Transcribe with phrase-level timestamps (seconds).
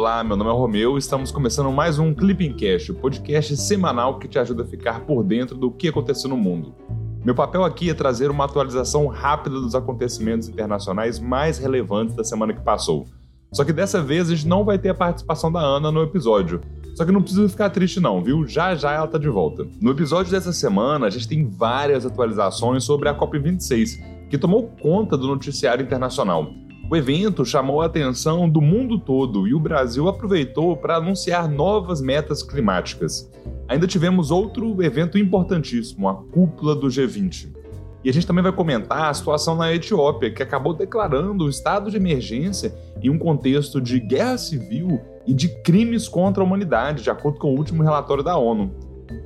[0.00, 4.18] Olá, meu nome é Romeu e estamos começando mais um Clipping Cast, o podcast semanal
[4.18, 6.74] que te ajuda a ficar por dentro do que aconteceu no mundo.
[7.22, 12.54] Meu papel aqui é trazer uma atualização rápida dos acontecimentos internacionais mais relevantes da semana
[12.54, 13.04] que passou.
[13.52, 16.62] Só que dessa vez a gente não vai ter a participação da Ana no episódio.
[16.94, 18.46] Só que não precisa ficar triste não, viu?
[18.46, 19.66] Já já ela tá de volta.
[19.82, 25.14] No episódio dessa semana a gente tem várias atualizações sobre a COP26, que tomou conta
[25.14, 26.50] do noticiário internacional.
[26.90, 32.00] O evento chamou a atenção do mundo todo e o Brasil aproveitou para anunciar novas
[32.00, 33.30] metas climáticas.
[33.68, 37.54] Ainda tivemos outro evento importantíssimo, a cúpula do G20.
[38.02, 41.92] E a gente também vai comentar a situação na Etiópia, que acabou declarando o estado
[41.92, 47.10] de emergência em um contexto de guerra civil e de crimes contra a humanidade, de
[47.10, 48.74] acordo com o último relatório da ONU.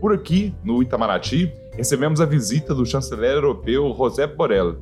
[0.02, 4.77] Por aqui, no Itamaraty, recebemos a visita do chanceler europeu José Borrell.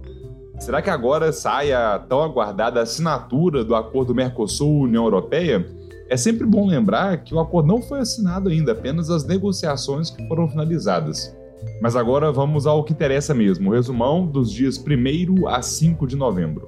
[0.63, 5.67] Será que agora sai a tão aguardada assinatura do acordo Mercosul-União Europeia?
[6.09, 10.25] É sempre bom lembrar que o acordo não foi assinado ainda, apenas as negociações que
[10.29, 11.37] foram finalizadas.
[11.81, 16.15] Mas agora vamos ao que interessa mesmo, o resumão dos dias 1 a 5 de
[16.15, 16.65] novembro.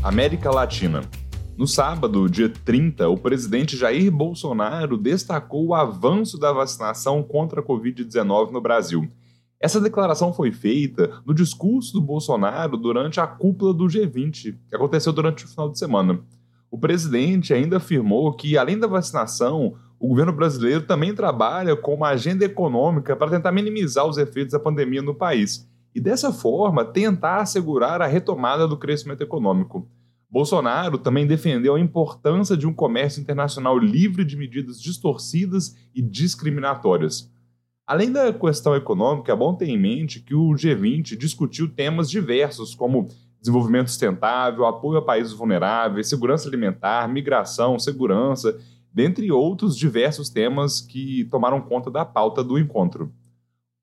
[0.00, 1.00] América Latina.
[1.56, 7.64] No sábado, dia 30, o presidente Jair Bolsonaro destacou o avanço da vacinação contra a
[7.64, 9.10] Covid-19 no Brasil
[9.60, 15.12] essa declaração foi feita no discurso do Bolsonaro durante a cúpula do G20, que aconteceu
[15.12, 16.20] durante o final de semana.
[16.70, 22.08] O presidente ainda afirmou que, além da vacinação, o governo brasileiro também trabalha com uma
[22.08, 27.36] agenda econômica para tentar minimizar os efeitos da pandemia no país e, dessa forma, tentar
[27.36, 29.88] assegurar a retomada do crescimento econômico.
[30.28, 37.32] Bolsonaro também defendeu a importância de um comércio internacional livre de medidas distorcidas e discriminatórias.
[37.86, 42.74] Além da questão econômica, é bom ter em mente que o G20 discutiu temas diversos,
[42.74, 48.58] como desenvolvimento sustentável, apoio a países vulneráveis, segurança alimentar, migração, segurança,
[48.90, 53.12] dentre outros diversos temas que tomaram conta da pauta do encontro.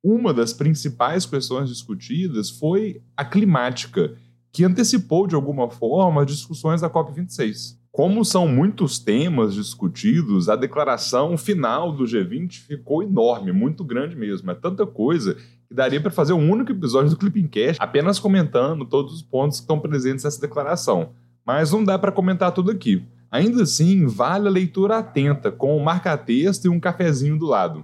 [0.03, 4.17] Uma das principais questões discutidas foi a climática,
[4.51, 7.78] que antecipou de alguma forma as discussões da COP26.
[7.91, 14.50] Como são muitos temas discutidos, a declaração final do G20 ficou enorme, muito grande mesmo.
[14.50, 15.35] É tanta coisa
[15.68, 19.57] que daria para fazer um único episódio do Clipping Cash apenas comentando todos os pontos
[19.57, 21.09] que estão presentes nessa declaração.
[21.46, 23.03] Mas não dá para comentar tudo aqui.
[23.29, 27.84] Ainda assim, vale a leitura atenta, com um marca-texto e um cafezinho do lado.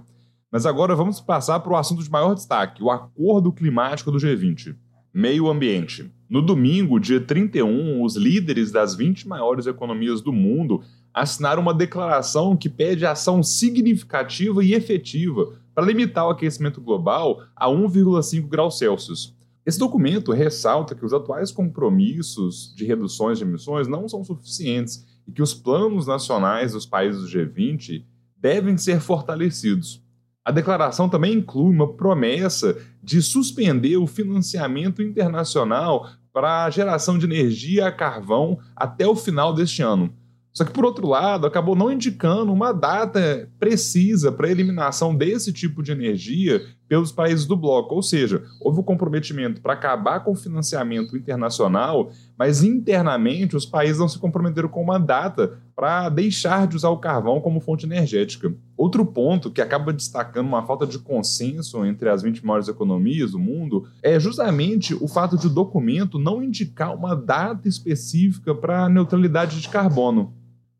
[0.50, 4.74] Mas agora vamos passar para o assunto de maior destaque: o acordo climático do G20.
[5.12, 6.10] Meio ambiente.
[6.28, 12.54] No domingo, dia 31, os líderes das 20 maiores economias do mundo assinaram uma declaração
[12.54, 19.34] que pede ação significativa e efetiva para limitar o aquecimento global a 1,5 graus Celsius.
[19.64, 25.32] Esse documento ressalta que os atuais compromissos de reduções de emissões não são suficientes e
[25.32, 28.04] que os planos nacionais dos países do G20
[28.36, 30.02] devem ser fortalecidos.
[30.48, 37.26] A declaração também inclui uma promessa de suspender o financiamento internacional para a geração de
[37.26, 40.10] energia a carvão até o final deste ano.
[40.50, 45.52] Só que, por outro lado, acabou não indicando uma data precisa para a eliminação desse
[45.52, 47.94] tipo de energia pelos países do bloco.
[47.94, 53.66] Ou seja, houve o um comprometimento para acabar com o financiamento internacional, mas internamente os
[53.66, 57.84] países não se comprometeram com uma data para deixar de usar o carvão como fonte
[57.84, 58.50] energética.
[58.78, 63.38] Outro ponto que acaba destacando uma falta de consenso entre as 20 maiores economias do
[63.38, 68.88] mundo é justamente o fato de o documento não indicar uma data específica para a
[68.88, 70.32] neutralidade de carbono.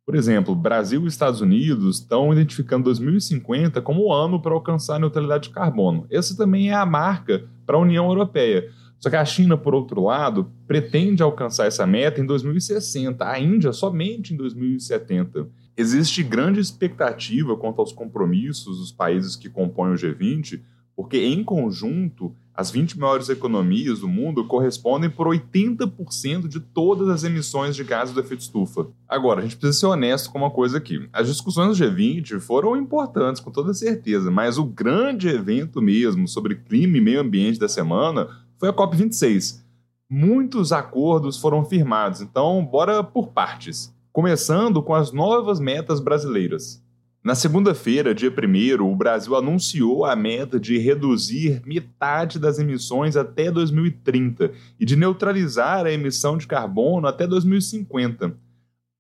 [0.07, 5.01] Por exemplo, Brasil e Estados Unidos estão identificando 2050 como o ano para alcançar a
[5.01, 6.07] neutralidade de carbono.
[6.09, 8.71] Essa também é a marca para a União Europeia.
[9.01, 13.73] Só que a China, por outro lado, pretende alcançar essa meta em 2060, a Índia
[13.73, 15.49] somente em 2070.
[15.79, 20.61] Existe grande expectativa quanto aos compromissos dos países que compõem o G20,
[20.97, 27.23] porque em conjunto as 20 maiores economias do mundo correspondem por 80% de todas as
[27.23, 28.89] emissões de gases do efeito estufa.
[29.09, 31.09] Agora, a gente precisa ser honesto com uma coisa aqui.
[31.13, 36.57] As discussões do G20 foram importantes, com toda certeza, mas o grande evento mesmo sobre
[36.57, 38.27] clima e meio ambiente da semana
[38.59, 39.63] foi a COP26.
[40.11, 43.97] Muitos acordos foram firmados, então bora por partes.
[44.13, 46.83] Começando com as novas metas brasileiras.
[47.23, 53.51] Na segunda-feira, dia 1, o Brasil anunciou a meta de reduzir metade das emissões até
[53.51, 58.35] 2030 e de neutralizar a emissão de carbono até 2050.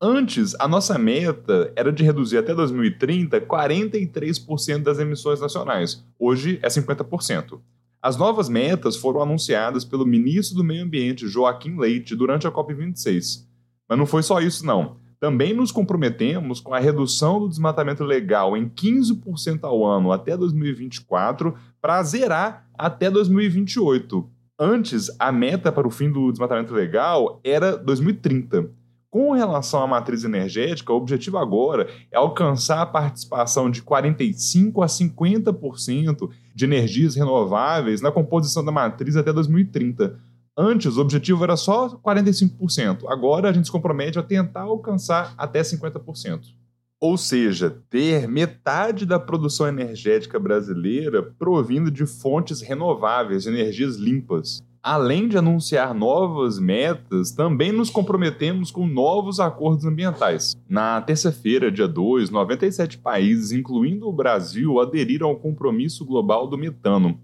[0.00, 6.04] Antes, a nossa meta era de reduzir até 2030 43% das emissões nacionais.
[6.18, 7.58] Hoje é 50%.
[8.00, 13.47] As novas metas foram anunciadas pelo ministro do Meio Ambiente, Joaquim Leite, durante a COP26.
[13.88, 14.96] Mas não foi só isso, não.
[15.20, 21.54] Também nos comprometemos com a redução do desmatamento legal em 15% ao ano até 2024
[21.80, 24.28] para zerar até 2028.
[24.60, 28.70] Antes, a meta para o fim do desmatamento legal era 2030.
[29.10, 34.86] Com relação à matriz energética, o objetivo agora é alcançar a participação de 45% a
[34.86, 40.18] 50% de energias renováveis na composição da matriz até 2030.
[40.60, 43.04] Antes, o objetivo era só 45%.
[43.06, 46.40] Agora, a gente se compromete a tentar alcançar até 50%.
[47.00, 54.60] Ou seja, ter metade da produção energética brasileira provindo de fontes renováveis, energias limpas.
[54.82, 60.56] Além de anunciar novas metas, também nos comprometemos com novos acordos ambientais.
[60.68, 67.20] Na terça-feira, dia 2, 97 países, incluindo o Brasil, aderiram ao compromisso global do metano.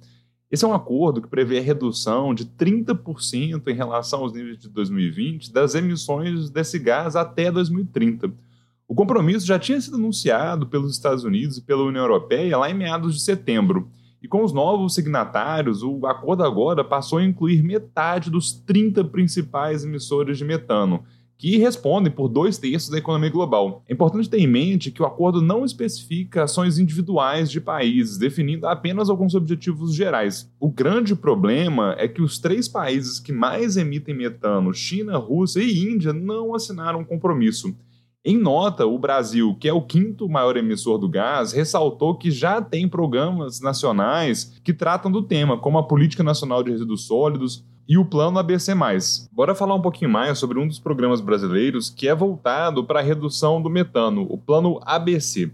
[0.55, 4.69] Esse é um acordo que prevê a redução de 30% em relação aos níveis de
[4.69, 8.31] 2020 das emissões desse gás até 2030.
[8.87, 12.75] O compromisso já tinha sido anunciado pelos Estados Unidos e pela União Europeia lá em
[12.75, 13.89] meados de setembro.
[14.23, 19.83] E com os novos signatários, o acordo agora passou a incluir metade dos 30 principais
[19.83, 21.03] emissores de metano,
[21.37, 23.83] que respondem por dois terços da economia global.
[23.89, 28.67] É importante ter em mente que o acordo não especifica ações individuais de países, definindo
[28.67, 30.51] apenas alguns objetivos gerais.
[30.59, 35.85] O grande problema é que os três países que mais emitem metano, China, Rússia e
[35.85, 37.75] Índia, não assinaram um compromisso.
[38.27, 42.63] Em nota, o Brasil, que é o quinto maior emissor do gás, ressaltou que já
[42.63, 47.99] tem programas nacionais que tratam do tema, como a Política Nacional de Resíduos Sólidos, e
[47.99, 48.73] o Plano ABC+.
[49.33, 53.03] Bora falar um pouquinho mais sobre um dos programas brasileiros que é voltado para a
[53.03, 55.51] redução do metano, o Plano ABC.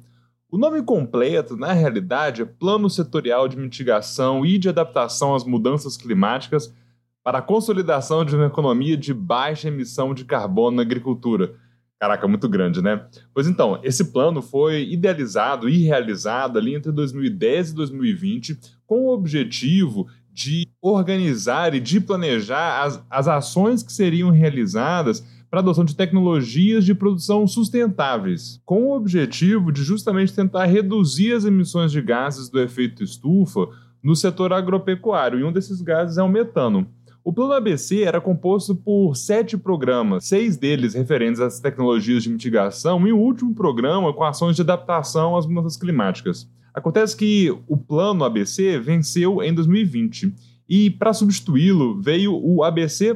[0.50, 5.96] O nome completo, na realidade, é Plano Setorial de Mitigação e de Adaptação às Mudanças
[5.96, 6.74] Climáticas
[7.22, 11.54] para a Consolidação de uma Economia de Baixa Emissão de Carbono na Agricultura.
[12.00, 13.06] Caraca, muito grande, né?
[13.34, 19.12] Pois então, esse plano foi idealizado e realizado ali entre 2010 e 2020 com o
[19.12, 25.84] objetivo de organizar e de planejar as, as ações que seriam realizadas para a adoção
[25.84, 32.00] de tecnologias de produção sustentáveis, com o objetivo de justamente tentar reduzir as emissões de
[32.00, 33.68] gases do efeito estufa
[34.02, 36.86] no setor agropecuário, e um desses gases é o metano.
[37.22, 43.06] O Plano ABC era composto por sete programas, seis deles referentes às tecnologias de mitigação
[43.06, 46.48] e o último programa com ações de adaptação às mudanças climáticas.
[46.72, 50.32] Acontece que o plano ABC venceu em 2020
[50.68, 53.14] e, para substituí-lo, veio o ABC,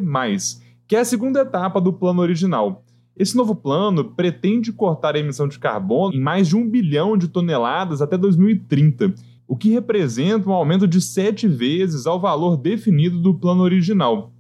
[0.89, 2.85] que é a segunda etapa do plano original.
[3.17, 7.29] Esse novo plano pretende cortar a emissão de carbono em mais de um bilhão de
[7.29, 9.15] toneladas até 2030,
[9.47, 14.33] o que representa um aumento de sete vezes ao valor definido do plano original.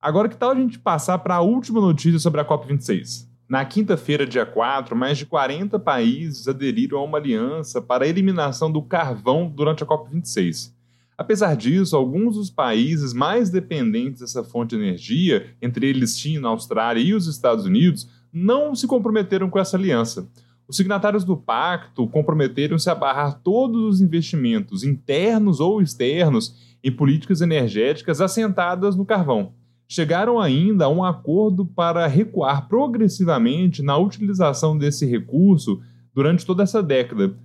[0.00, 3.26] Agora, que tal a gente passar para a última notícia sobre a COP26?
[3.46, 8.72] Na quinta-feira, dia 4, mais de 40 países aderiram a uma aliança para a eliminação
[8.72, 10.72] do carvão durante a COP26.
[11.16, 17.02] Apesar disso, alguns dos países mais dependentes dessa fonte de energia, entre eles China, Austrália
[17.02, 20.26] e os Estados Unidos, não se comprometeram com essa aliança.
[20.66, 27.42] Os signatários do pacto comprometeram-se a barrar todos os investimentos, internos ou externos, em políticas
[27.42, 29.52] energéticas assentadas no carvão
[29.88, 35.80] chegaram ainda a um acordo para recuar progressivamente na utilização desse recurso
[36.14, 37.36] durante toda essa década.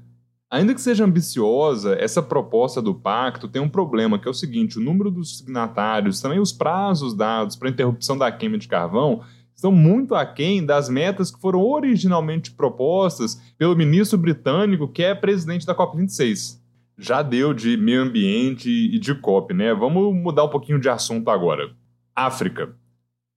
[0.52, 4.80] Ainda que seja ambiciosa, essa proposta do pacto tem um problema, que é o seguinte:
[4.80, 9.22] o número dos signatários, também os prazos dados para interrupção da queima de carvão,
[9.56, 15.68] estão muito aquém das metas que foram originalmente propostas pelo ministro britânico, que é presidente
[15.68, 16.58] da COP26.
[16.98, 19.74] Já deu de meio ambiente e de COP, né?
[19.74, 21.70] Vamos mudar um pouquinho de assunto agora.
[22.26, 22.76] África.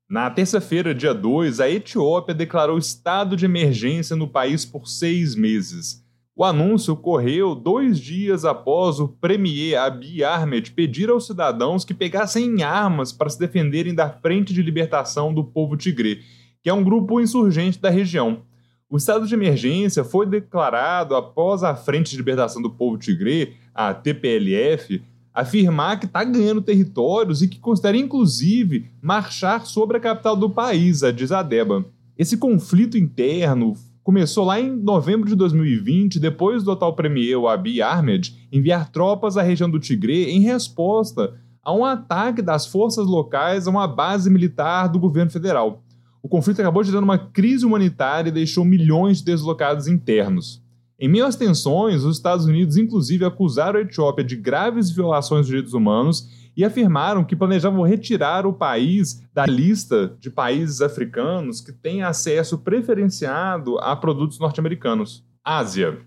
[0.08, 6.02] Na terça-feira, dia 2, a Etiópia declarou estado de emergência no país por seis meses.
[6.34, 12.62] O anúncio ocorreu dois dias após o premier Abiy Ahmed pedir aos cidadãos que pegassem
[12.62, 16.20] armas para se defenderem da Frente de Libertação do Povo Tigrê,
[16.62, 18.42] que é um grupo insurgente da região.
[18.88, 23.94] O estado de emergência foi declarado após a Frente de Libertação do Povo Tigrê, a
[23.94, 25.02] TPLF,
[25.34, 31.02] afirmar que está ganhando territórios e que considera, inclusive, marchar sobre a capital do país,
[31.02, 31.84] a Addis Abeba.
[32.18, 38.36] Esse conflito interno começou lá em novembro de 2020, depois do atual premier, Abiy Ahmed,
[38.52, 41.34] enviar tropas à região do Tigre em resposta
[41.64, 45.82] a um ataque das forças locais a uma base militar do governo federal.
[46.22, 50.61] O conflito acabou gerando uma crise humanitária e deixou milhões de deslocados internos.
[50.98, 55.48] Em meio às tensões, os Estados Unidos inclusive acusaram a Etiópia de graves violações dos
[55.48, 61.72] direitos humanos e afirmaram que planejavam retirar o país da lista de países africanos que
[61.72, 65.24] têm acesso preferenciado a produtos norte-americanos.
[65.42, 65.98] Ásia.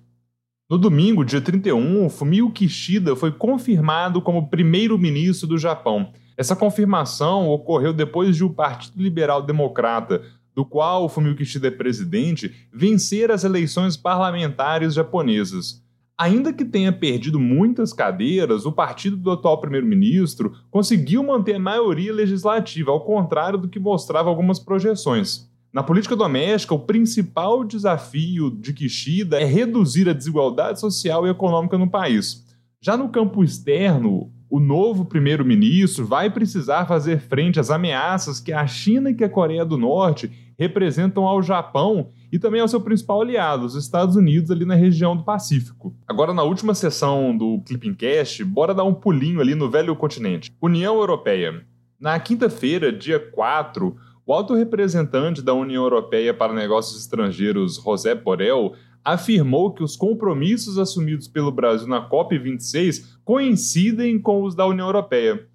[0.69, 6.11] No domingo, dia 31, Fumio Kishida foi confirmado como primeiro-ministro do Japão.
[6.37, 10.23] Essa confirmação ocorreu depois de o Partido Liberal Democrata,
[10.55, 15.83] do qual Fumio Kishida é presidente, vencer as eleições parlamentares japonesas.
[16.17, 22.13] Ainda que tenha perdido muitas cadeiras, o partido do atual primeiro-ministro conseguiu manter a maioria
[22.13, 25.49] legislativa, ao contrário do que mostrava algumas projeções.
[25.73, 31.77] Na política doméstica, o principal desafio de Kishida é reduzir a desigualdade social e econômica
[31.77, 32.45] no país.
[32.79, 38.65] Já no campo externo, o novo primeiro-ministro vai precisar fazer frente às ameaças que a
[38.65, 43.21] China e que a Coreia do Norte representam ao Japão e também ao seu principal
[43.21, 45.95] aliado, os Estados Unidos, ali na região do Pacífico.
[46.07, 50.51] Agora, na última sessão do Clipping Cast, bora dar um pulinho ali no velho continente.
[50.61, 51.65] União Europeia.
[51.99, 53.95] Na quinta-feira, dia 4,
[54.25, 60.79] o alto representante da União Europeia para Negócios Estrangeiros, José Borrell, afirmou que os compromissos
[60.79, 65.47] assumidos pelo Brasil na COP26 coincidem com os da União Europeia.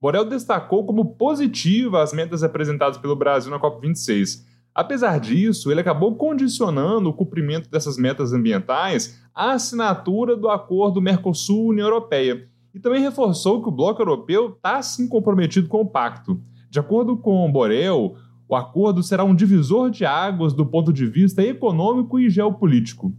[0.00, 4.44] Borrell destacou como positiva as metas apresentadas pelo Brasil na COP26.
[4.78, 11.88] Apesar disso, ele acabou condicionando o cumprimento dessas metas ambientais à assinatura do acordo Mercosul-União
[11.88, 16.40] Europeia e também reforçou que o bloco europeu está sim comprometido com o pacto.
[16.70, 18.14] De acordo com Borrell,
[18.48, 23.12] o acordo será um divisor de águas do ponto de vista econômico e geopolítico.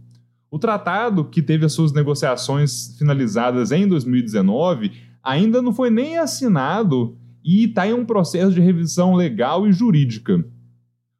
[0.50, 7.18] O tratado, que teve as suas negociações finalizadas em 2019, ainda não foi nem assinado
[7.44, 10.42] e está em um processo de revisão legal e jurídica.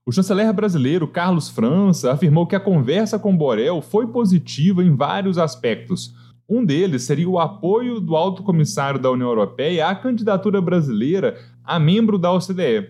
[0.06, 5.36] O chanceler brasileiro Carlos França afirmou que a conversa com Borel foi positiva em vários
[5.36, 6.14] aspectos.
[6.48, 11.78] Um deles seria o apoio do alto comissário da União Europeia à candidatura brasileira a
[11.78, 12.88] membro da OCDE.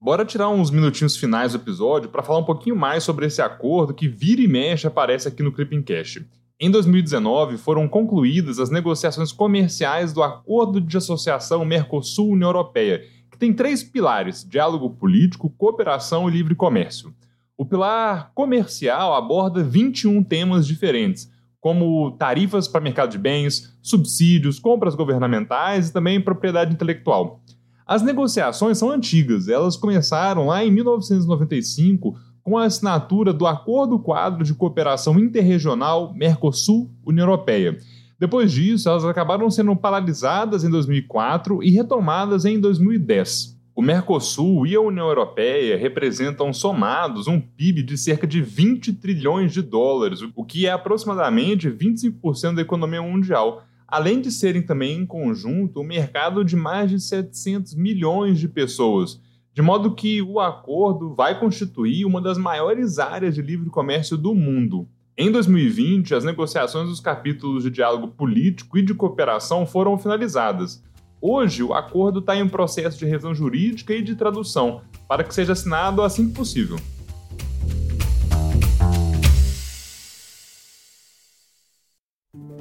[0.00, 3.94] Bora tirar uns minutinhos finais do episódio para falar um pouquinho mais sobre esse acordo
[3.94, 6.22] que vira e mexe aparece aqui no Clipping Cash.
[6.58, 13.02] Em 2019, foram concluídas as negociações comerciais do Acordo de Associação Mercosul-União Europeia,
[13.40, 17.12] tem três pilares: diálogo político, cooperação e livre comércio.
[17.56, 24.94] O pilar comercial aborda 21 temas diferentes, como tarifas para mercado de bens, subsídios, compras
[24.94, 27.40] governamentais e também propriedade intelectual.
[27.86, 34.44] As negociações são antigas, elas começaram lá em 1995 com a assinatura do Acordo Quadro
[34.44, 37.76] de Cooperação Interregional Mercosul-União Europeia.
[38.20, 43.58] Depois disso, elas acabaram sendo paralisadas em 2004 e retomadas em 2010.
[43.74, 49.54] O Mercosul e a União Europeia representam somados um PIB de cerca de 20 trilhões
[49.54, 55.06] de dólares, o que é aproximadamente 25% da economia mundial, além de serem também em
[55.06, 59.18] conjunto um mercado de mais de 700 milhões de pessoas
[59.52, 64.34] de modo que o acordo vai constituir uma das maiores áreas de livre comércio do
[64.34, 64.88] mundo.
[65.16, 70.82] Em 2020, as negociações dos capítulos de diálogo político e de cooperação foram finalizadas.
[71.20, 75.34] Hoje, o acordo está em um processo de revisão jurídica e de tradução, para que
[75.34, 76.76] seja assinado assim que possível.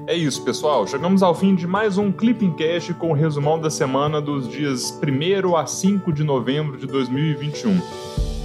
[0.07, 0.87] É isso, pessoal.
[0.87, 4.91] Chegamos ao fim de mais um Clipping Cash com o resumão da semana dos dias
[4.91, 7.79] 1 a 5 de novembro de 2021.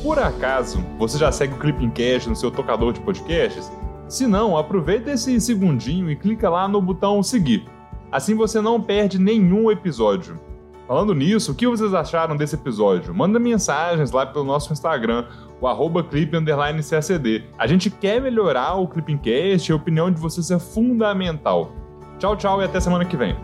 [0.03, 3.73] Por acaso, você já segue o Clipping Cash no seu tocador de podcasts?
[4.09, 7.65] Se não, aproveita esse segundinho e clica lá no botão seguir.
[8.13, 10.39] Assim você não perde nenhum episódio.
[10.87, 13.15] Falando nisso, o que vocês acharam desse episódio?
[13.15, 15.27] Manda mensagens lá pelo nosso Instagram,
[15.61, 17.45] o arroba CACD.
[17.59, 21.73] A gente quer melhorar o Clippingcast e a opinião de vocês é fundamental.
[22.19, 23.35] Tchau, tchau e até semana que vem.